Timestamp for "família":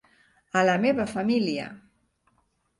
1.13-1.71